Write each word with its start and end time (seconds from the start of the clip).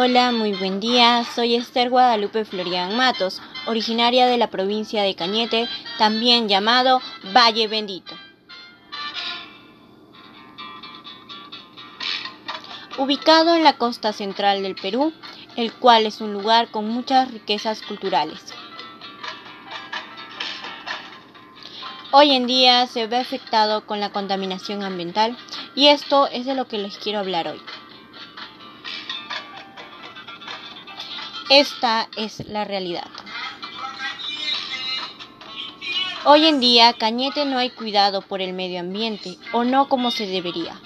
Hola, 0.00 0.30
muy 0.30 0.52
buen 0.52 0.78
día. 0.78 1.24
Soy 1.34 1.56
Esther 1.56 1.90
Guadalupe 1.90 2.44
Florian 2.44 2.96
Matos, 2.96 3.42
originaria 3.66 4.28
de 4.28 4.38
la 4.38 4.48
provincia 4.48 5.02
de 5.02 5.16
Cañete, 5.16 5.68
también 5.98 6.48
llamado 6.48 7.00
Valle 7.34 7.66
Bendito. 7.66 8.14
Ubicado 12.96 13.56
en 13.56 13.64
la 13.64 13.72
costa 13.72 14.12
central 14.12 14.62
del 14.62 14.76
Perú, 14.76 15.12
el 15.56 15.72
cual 15.72 16.06
es 16.06 16.20
un 16.20 16.32
lugar 16.32 16.70
con 16.70 16.88
muchas 16.88 17.32
riquezas 17.32 17.82
culturales. 17.82 18.54
Hoy 22.12 22.36
en 22.36 22.46
día 22.46 22.86
se 22.86 23.08
ve 23.08 23.16
afectado 23.16 23.84
con 23.84 23.98
la 23.98 24.12
contaminación 24.12 24.84
ambiental 24.84 25.36
y 25.74 25.88
esto 25.88 26.28
es 26.28 26.46
de 26.46 26.54
lo 26.54 26.68
que 26.68 26.78
les 26.78 26.98
quiero 26.98 27.18
hablar 27.18 27.48
hoy. 27.48 27.60
Esta 31.50 32.10
es 32.14 32.46
la 32.46 32.64
realidad. 32.64 33.06
Hoy 36.26 36.46
en 36.46 36.60
día, 36.60 36.92
Cañete 36.92 37.46
no 37.46 37.56
hay 37.56 37.70
cuidado 37.70 38.20
por 38.20 38.42
el 38.42 38.52
medio 38.52 38.80
ambiente, 38.80 39.38
o 39.52 39.64
no 39.64 39.88
como 39.88 40.10
se 40.10 40.26
debería, 40.26 40.78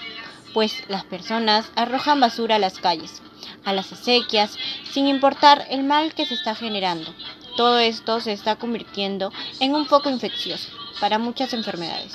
pues 0.54 0.84
las 0.88 1.02
personas 1.02 1.68
arrojan 1.74 2.20
basura 2.20 2.56
a 2.56 2.58
las 2.60 2.78
calles, 2.78 3.22
a 3.64 3.72
las 3.72 3.92
acequias, 3.92 4.56
sin 4.88 5.08
importar 5.08 5.66
el 5.68 5.82
mal 5.82 6.14
que 6.14 6.26
se 6.26 6.34
está 6.34 6.54
generando. 6.54 7.12
Todo 7.56 7.80
esto 7.80 8.20
se 8.20 8.32
está 8.32 8.54
convirtiendo 8.54 9.32
en 9.58 9.74
un 9.74 9.86
foco 9.86 10.10
infeccioso 10.10 10.68
para 11.00 11.18
muchas 11.18 11.52
enfermedades 11.54 12.14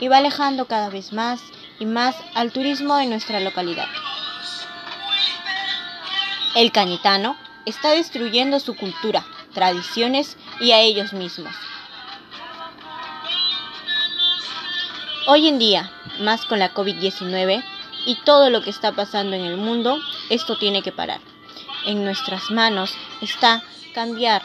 y 0.00 0.08
va 0.08 0.16
alejando 0.18 0.66
cada 0.66 0.88
vez 0.88 1.12
más 1.12 1.40
y 1.78 1.86
más 1.86 2.16
al 2.34 2.50
turismo 2.50 2.96
de 2.96 3.06
nuestra 3.06 3.38
localidad. 3.38 3.86
El 6.56 6.72
cañetano 6.72 7.36
está 7.66 7.90
destruyendo 7.90 8.60
su 8.60 8.76
cultura, 8.76 9.24
tradiciones 9.52 10.36
y 10.60 10.72
a 10.72 10.80
ellos 10.80 11.12
mismos. 11.12 11.54
Hoy 15.26 15.48
en 15.48 15.58
día, 15.58 15.92
más 16.20 16.44
con 16.46 16.58
la 16.58 16.72
COVID-19 16.72 17.62
y 18.06 18.16
todo 18.24 18.50
lo 18.50 18.62
que 18.62 18.70
está 18.70 18.92
pasando 18.92 19.36
en 19.36 19.44
el 19.44 19.56
mundo, 19.56 19.98
esto 20.28 20.58
tiene 20.58 20.82
que 20.82 20.92
parar. 20.92 21.20
En 21.86 22.04
nuestras 22.04 22.50
manos 22.50 22.94
está 23.20 23.62
cambiar. 23.94 24.42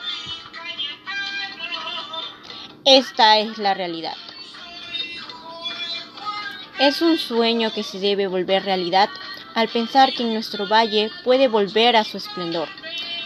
Esta 2.83 3.39
es 3.39 3.58
la 3.58 3.73
realidad. 3.73 4.16
Es 6.77 7.02
un 7.02 7.17
sueño 7.17 7.71
que 7.73 7.83
se 7.83 7.99
debe 7.99 8.27
volver 8.27 8.63
realidad 8.63 9.09
al 9.55 9.69
pensar 9.69 10.13
que 10.13 10.23
en 10.23 10.33
nuestro 10.33 10.67
valle 10.67 11.09
puede 11.23 11.47
volver 11.47 11.95
a 11.95 12.03
su 12.03 12.17
esplendor 12.17 12.67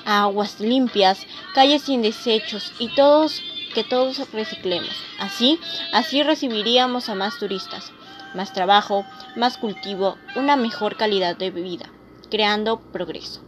aguas 0.05 0.59
limpias, 0.59 1.25
calles 1.53 1.83
sin 1.83 2.02
desechos 2.02 2.73
y 2.80 2.89
todos 2.95 3.42
que 3.73 3.83
todos 3.83 4.31
reciclemos. 4.31 4.95
Así, 5.19 5.59
así 5.94 6.23
recibiríamos 6.23 7.09
a 7.09 7.16
más 7.16 7.38
turistas, 7.38 7.92
más 8.33 8.53
trabajo, 8.53 9.05
más 9.36 9.58
cultivo, 9.58 10.17
una 10.36 10.55
mejor 10.55 10.97
calidad 10.97 11.36
de 11.36 11.52
vida, 11.52 11.89
creando 12.30 12.80
progreso. 12.80 13.42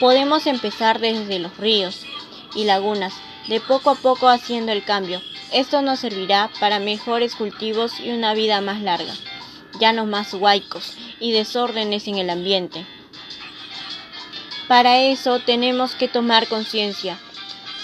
Podemos 0.00 0.46
empezar 0.46 0.98
desde 0.98 1.38
los 1.38 1.56
ríos 1.58 2.04
y 2.54 2.64
lagunas, 2.64 3.14
de 3.48 3.60
poco 3.60 3.90
a 3.90 3.94
poco 3.94 4.28
haciendo 4.28 4.72
el 4.72 4.84
cambio. 4.84 5.20
Esto 5.52 5.82
nos 5.82 6.00
servirá 6.00 6.50
para 6.60 6.78
mejores 6.78 7.36
cultivos 7.36 8.00
y 8.00 8.10
una 8.10 8.34
vida 8.34 8.60
más 8.60 8.80
larga, 8.80 9.12
ya 9.78 9.92
no 9.92 10.06
más 10.06 10.34
huaicos 10.34 10.96
y 11.20 11.32
desórdenes 11.32 12.08
en 12.08 12.18
el 12.18 12.30
ambiente. 12.30 12.86
Para 14.72 15.00
eso 15.00 15.38
tenemos 15.38 15.94
que 15.94 16.08
tomar 16.08 16.48
conciencia, 16.48 17.18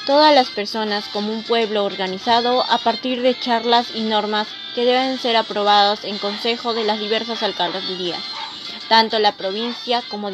todas 0.07 0.35
las 0.35 0.49
personas 0.49 1.05
como 1.13 1.31
un 1.31 1.43
pueblo 1.43 1.85
organizado 1.85 2.65
a 2.67 2.79
partir 2.79 3.21
de 3.21 3.39
charlas 3.39 3.89
y 3.95 4.01
normas 4.01 4.49
que 4.75 4.87
deben 4.87 5.19
ser 5.19 5.37
aprobadas 5.37 6.03
en 6.05 6.17
consejo 6.17 6.73
de 6.73 6.85
las 6.85 6.99
diversas 6.99 7.43
alcaldías, 7.43 8.23
tanto 8.89 9.19
la 9.19 9.33
provincia 9.33 10.03
como, 10.09 10.31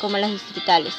como 0.00 0.16
las 0.16 0.30
distritales. 0.30 0.94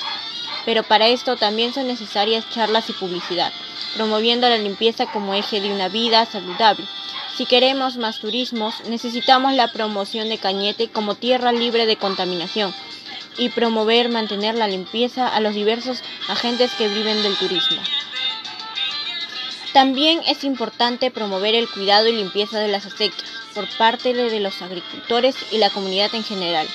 Pero 0.63 0.83
para 0.83 1.07
esto 1.07 1.37
también 1.37 1.73
son 1.73 1.87
necesarias 1.87 2.47
charlas 2.51 2.87
y 2.91 2.93
publicidad, 2.93 3.51
promoviendo 3.95 4.47
la 4.47 4.59
limpieza 4.59 5.07
como 5.07 5.33
eje 5.33 5.59
de 5.59 5.73
una 5.73 5.89
vida 5.89 6.27
saludable. 6.27 6.85
Si 7.35 7.47
queremos 7.47 7.97
más 7.97 8.19
turismos, 8.19 8.75
necesitamos 8.87 9.53
la 9.53 9.71
promoción 9.71 10.29
de 10.29 10.37
Cañete 10.37 10.89
como 10.89 11.15
tierra 11.15 11.51
libre 11.51 11.87
de 11.87 11.97
contaminación, 11.97 12.75
y 13.37 13.49
promover 13.49 14.09
mantener 14.09 14.55
la 14.55 14.67
limpieza 14.67 15.27
a 15.27 15.39
los 15.39 15.53
diversos 15.53 16.03
agentes 16.27 16.71
que 16.73 16.87
viven 16.87 17.21
del 17.23 17.35
turismo. 17.37 17.81
También 19.73 20.21
es 20.27 20.43
importante 20.43 21.09
promover 21.09 21.55
el 21.55 21.69
cuidado 21.69 22.07
y 22.07 22.13
limpieza 22.13 22.59
de 22.59 22.67
las 22.67 22.85
acequias 22.85 23.29
por 23.55 23.67
parte 23.77 24.13
de 24.13 24.39
los 24.39 24.61
agricultores 24.61 25.35
y 25.51 25.57
la 25.57 25.69
comunidad 25.69 26.13
en 26.13 26.23
general. 26.23 26.67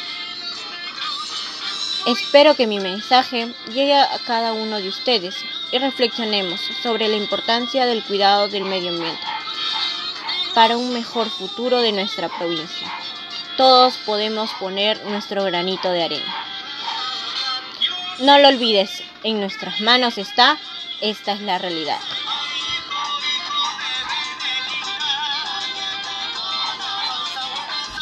Espero 2.07 2.55
que 2.55 2.67
mi 2.67 2.81
mensaje 2.81 3.53
llegue 3.73 3.95
a 3.95 4.19
cada 4.27 4.53
uno 4.53 4.79
de 4.79 4.89
ustedes 4.89 5.37
y 5.71 5.79
reflexionemos 5.79 6.61
sobre 6.83 7.07
la 7.09 7.17
importancia 7.17 7.87
del 7.87 8.03
cuidado 8.03 8.49
del 8.49 8.65
medio 8.65 8.91
ambiente 8.91 9.21
para 10.55 10.77
un 10.77 10.93
mejor 10.93 11.29
futuro 11.29 11.81
de 11.81 11.93
nuestra 11.93 12.29
provincia. 12.29 12.89
Todos 13.57 13.97
podemos 13.99 14.51
poner 14.55 15.05
nuestro 15.05 15.45
granito 15.45 15.91
de 15.91 16.03
arena. 16.03 16.48
No 18.21 18.37
lo 18.39 18.49
olvides, 18.49 19.03
en 19.23 19.39
nuestras 19.39 19.81
manos 19.81 20.19
está, 20.19 20.59
esta 21.01 21.35
es 21.35 21.41
la 21.41 21.59
realidad. 21.59 22.01